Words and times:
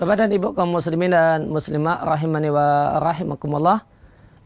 Bapak 0.00 0.16
dan 0.16 0.32
Ibu 0.32 0.56
kaum 0.56 0.72
muslimin 0.72 1.12
dan 1.12 1.52
muslimah 1.52 2.00
rahimani 2.08 2.48
wa 2.48 2.96
rahimakumullah. 3.04 3.84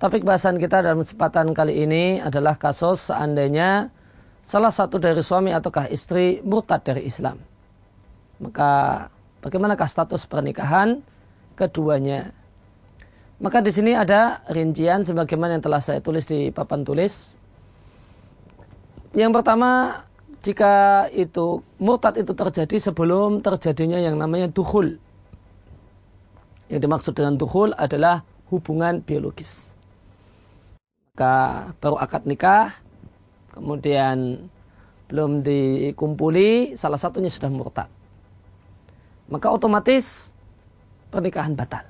Topik 0.02 0.26
bahasan 0.26 0.58
kita 0.58 0.82
dalam 0.82 1.06
kesempatan 1.06 1.54
kali 1.54 1.78
ini 1.86 2.18
adalah 2.18 2.58
kasus 2.58 3.06
seandainya 3.06 3.94
salah 4.42 4.74
satu 4.74 4.98
dari 4.98 5.22
suami 5.22 5.54
ataukah 5.54 5.86
istri 5.94 6.42
murtad 6.42 6.82
dari 6.82 7.06
Islam. 7.06 7.38
Maka 8.42 9.06
bagaimanakah 9.46 9.86
status 9.86 10.26
pernikahan 10.26 11.06
keduanya? 11.54 12.34
Maka 13.38 13.62
di 13.62 13.70
sini 13.70 13.94
ada 13.94 14.42
rincian 14.50 15.06
sebagaimana 15.06 15.54
yang 15.54 15.62
telah 15.62 15.78
saya 15.78 16.02
tulis 16.02 16.26
di 16.26 16.50
papan 16.50 16.82
tulis. 16.82 17.14
Yang 19.14 19.30
pertama, 19.38 20.02
jika 20.42 21.06
itu 21.14 21.62
murtad 21.78 22.18
itu 22.18 22.34
terjadi 22.34 22.90
sebelum 22.90 23.38
terjadinya 23.38 24.02
yang 24.02 24.18
namanya 24.18 24.50
duhul 24.50 24.98
yang 26.72 26.80
dimaksud 26.80 27.12
dengan 27.12 27.36
dukhul 27.36 27.76
adalah 27.76 28.24
hubungan 28.48 29.04
biologis. 29.04 29.72
Maka 31.14 31.70
baru 31.78 31.96
akad 32.00 32.26
nikah, 32.26 32.74
kemudian 33.54 34.50
belum 35.06 35.44
dikumpuli, 35.46 36.74
salah 36.74 36.98
satunya 36.98 37.30
sudah 37.30 37.52
murtad. 37.52 37.88
Maka 39.30 39.46
otomatis 39.52 40.32
pernikahan 41.14 41.54
batal. 41.54 41.86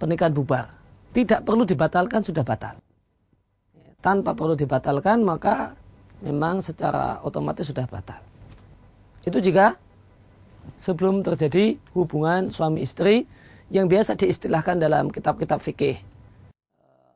Pernikahan 0.00 0.32
bubar. 0.32 0.72
Tidak 1.14 1.46
perlu 1.46 1.62
dibatalkan, 1.68 2.26
sudah 2.26 2.42
batal. 2.42 2.80
Tanpa 4.02 4.34
perlu 4.34 4.58
dibatalkan, 4.58 5.22
maka 5.22 5.78
memang 6.24 6.64
secara 6.64 7.22
otomatis 7.22 7.68
sudah 7.68 7.86
batal. 7.86 8.18
Itu 9.24 9.38
jika 9.40 9.76
sebelum 10.80 11.20
terjadi 11.24 11.76
hubungan 11.92 12.50
suami 12.52 12.84
istri 12.84 13.28
yang 13.74 13.90
biasa 13.90 14.14
diistilahkan 14.14 14.78
dalam 14.78 15.10
kitab-kitab 15.10 15.58
fikih. 15.58 15.98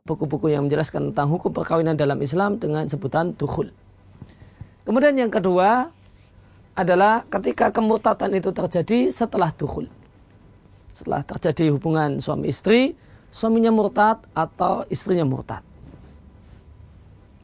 Buku-buku 0.03 0.51
yang 0.51 0.67
menjelaskan 0.67 1.15
tentang 1.15 1.31
hukum 1.31 1.55
perkawinan 1.55 1.95
dalam 1.95 2.19
Islam 2.19 2.59
dengan 2.59 2.91
sebutan 2.91 3.39
dukhul. 3.39 3.71
Kemudian 4.83 5.15
yang 5.15 5.31
kedua 5.31 5.95
adalah 6.75 7.23
ketika 7.31 7.71
kemurtatan 7.71 8.35
itu 8.35 8.51
terjadi 8.51 9.15
setelah 9.15 9.55
dukhul. 9.55 9.87
Setelah 10.99 11.23
terjadi 11.23 11.71
hubungan 11.71 12.19
suami 12.19 12.51
istri, 12.51 12.99
suaminya 13.31 13.71
murtad 13.71 14.19
atau 14.35 14.83
istrinya 14.91 15.23
murtad. 15.23 15.63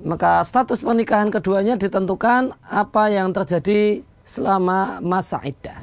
Maka 0.02 0.42
status 0.42 0.82
pernikahan 0.82 1.30
keduanya 1.30 1.78
ditentukan 1.78 2.58
apa 2.66 3.14
yang 3.14 3.30
terjadi 3.30 4.02
selama 4.26 4.98
masa 4.98 5.38
iddah. 5.46 5.78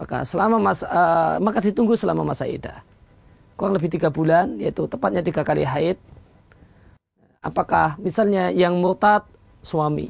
Maka 0.00 0.24
selama 0.24 0.56
masa, 0.56 0.88
uh, 0.88 1.36
maka 1.44 1.60
ditunggu 1.60 1.92
selama 1.92 2.24
masa 2.24 2.48
idah. 2.48 2.80
Kurang 3.60 3.76
lebih 3.76 3.92
tiga 3.92 4.08
bulan, 4.08 4.56
yaitu 4.56 4.88
tepatnya 4.88 5.20
tiga 5.20 5.44
kali 5.44 5.60
haid. 5.60 6.00
Apakah 7.44 8.00
misalnya 8.00 8.48
yang 8.48 8.80
murtad 8.80 9.28
suami, 9.60 10.08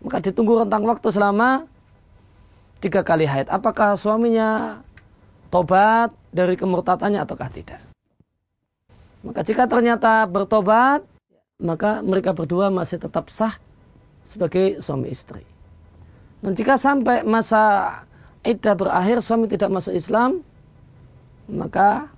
maka 0.00 0.24
ditunggu 0.24 0.64
rentang 0.64 0.88
waktu 0.88 1.12
selama 1.12 1.68
tiga 2.80 3.04
kali 3.04 3.28
haid. 3.28 3.52
Apakah 3.52 4.00
suaminya 4.00 4.80
tobat 5.52 6.16
dari 6.32 6.56
kemurtadannya 6.56 7.20
ataukah 7.20 7.52
tidak? 7.52 7.84
Maka 9.20 9.44
jika 9.44 9.68
ternyata 9.68 10.24
bertobat, 10.24 11.04
maka 11.60 12.00
mereka 12.00 12.32
berdua 12.32 12.72
masih 12.72 12.96
tetap 12.96 13.28
sah 13.28 13.60
sebagai 14.24 14.80
suami 14.80 15.12
istri. 15.12 15.44
Dan 16.40 16.56
jika 16.56 16.80
sampai 16.80 17.20
masa 17.28 18.08
iddah 18.44 18.74
berakhir 18.76 19.20
suami 19.20 19.46
tidak 19.50 19.68
masuk 19.72 19.92
Islam, 19.92 20.40
maka 21.50 22.08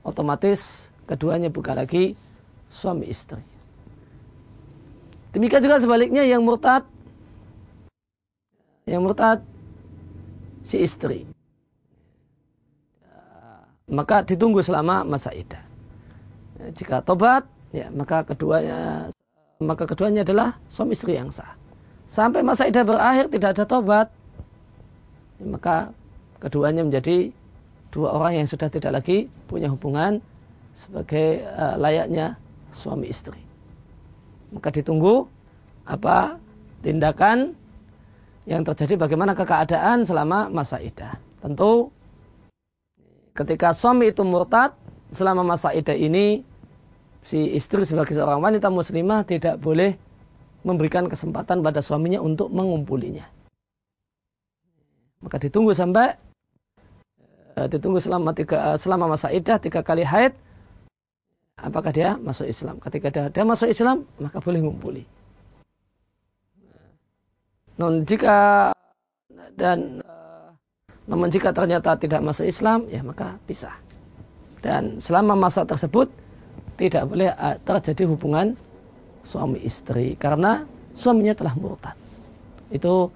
otomatis 0.00 0.88
keduanya 1.04 1.52
bukan 1.52 1.76
lagi 1.76 2.16
suami 2.70 3.10
istri. 3.10 3.42
Demikian 5.30 5.62
juga 5.62 5.78
sebaliknya 5.78 6.26
yang 6.26 6.42
murtad, 6.42 6.86
yang 8.86 9.06
murtad 9.06 9.46
si 10.66 10.82
istri. 10.82 11.26
Maka 13.90 14.22
ditunggu 14.22 14.62
selama 14.62 15.02
masa 15.02 15.34
iddah. 15.34 15.66
Jika 16.74 17.02
tobat, 17.02 17.46
ya 17.74 17.90
maka 17.90 18.22
keduanya 18.22 19.10
maka 19.58 19.84
keduanya 19.84 20.22
adalah 20.22 20.56
suami 20.70 20.94
istri 20.94 21.18
yang 21.18 21.34
sah. 21.34 21.58
Sampai 22.10 22.42
masa 22.46 22.66
iddah 22.70 22.86
berakhir 22.86 23.30
tidak 23.30 23.58
ada 23.58 23.64
tobat, 23.66 24.08
maka 25.44 25.96
keduanya 26.40 26.84
menjadi 26.84 27.32
dua 27.90 28.16
orang 28.16 28.44
yang 28.44 28.48
sudah 28.48 28.68
tidak 28.70 29.02
lagi 29.02 29.28
punya 29.50 29.68
hubungan 29.72 30.22
sebagai 30.76 31.42
uh, 31.44 31.76
layaknya 31.76 32.38
suami 32.70 33.10
istri. 33.10 33.40
Maka 34.54 34.70
ditunggu 34.70 35.26
apa 35.86 36.38
tindakan 36.80 37.58
yang 38.48 38.62
terjadi 38.64 38.96
bagaimana 38.96 39.36
keadaan 39.36 40.06
selama 40.06 40.48
masa 40.48 40.80
idah. 40.80 41.18
Tentu 41.42 41.92
ketika 43.34 43.74
suami 43.74 44.10
itu 44.10 44.22
murtad 44.26 44.74
selama 45.10 45.42
masa 45.42 45.74
idah 45.74 45.94
ini 45.94 46.46
si 47.26 47.52
istri 47.52 47.84
sebagai 47.84 48.16
seorang 48.16 48.40
wanita 48.40 48.72
muslimah 48.72 49.26
tidak 49.28 49.60
boleh 49.60 49.98
memberikan 50.64 51.08
kesempatan 51.08 51.64
pada 51.64 51.80
suaminya 51.80 52.20
untuk 52.20 52.52
mengumpulinya. 52.52 53.39
Maka 55.20 55.36
ditunggu 55.36 55.76
sampai 55.76 56.16
uh, 57.56 57.68
ditunggu 57.68 58.00
selama 58.00 58.32
tiga, 58.32 58.72
uh, 58.72 58.78
selama 58.80 59.12
masa 59.12 59.28
idah 59.28 59.60
tiga 59.60 59.84
kali 59.84 60.04
haid. 60.04 60.32
Apakah 61.60 61.92
dia 61.92 62.16
masuk 62.16 62.48
Islam? 62.48 62.80
Ketika 62.80 63.12
dia, 63.12 63.24
dia 63.28 63.44
masuk 63.44 63.68
Islam, 63.68 64.08
maka 64.16 64.40
boleh 64.40 64.64
ngumpuli. 64.64 65.04
Non 67.76 68.08
jika 68.08 68.72
dan 69.60 70.00
uh, 70.00 70.56
namun 71.04 71.28
jika 71.28 71.52
ternyata 71.52 72.00
tidak 72.00 72.24
masuk 72.24 72.48
Islam, 72.48 72.88
ya 72.88 73.04
maka 73.04 73.36
pisah. 73.44 73.76
Dan 74.64 75.04
selama 75.04 75.36
masa 75.36 75.68
tersebut 75.68 76.08
tidak 76.80 77.08
boleh 77.08 77.28
terjadi 77.64 78.08
hubungan 78.08 78.56
suami 79.24 79.60
istri 79.60 80.16
karena 80.16 80.64
suaminya 80.96 81.36
telah 81.36 81.52
murtad. 81.56 81.96
Itu 82.72 83.12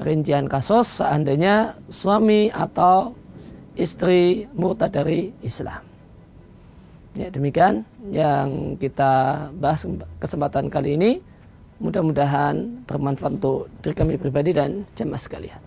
rincian 0.00 0.48
kasus 0.50 1.00
seandainya 1.00 1.80
suami 1.88 2.52
atau 2.52 3.16
istri 3.76 4.48
murtad 4.56 4.92
dari 4.92 5.32
Islam. 5.44 5.84
Ya, 7.16 7.32
demikian 7.32 7.88
yang 8.12 8.76
kita 8.76 9.48
bahas 9.56 9.88
kesempatan 10.20 10.68
kali 10.68 11.00
ini. 11.00 11.12
Mudah-mudahan 11.76 12.84
bermanfaat 12.88 13.40
untuk 13.40 13.68
diri 13.84 13.92
kami 13.92 14.16
pribadi 14.16 14.56
dan 14.56 14.88
jemaah 14.96 15.20
sekalian. 15.20 15.60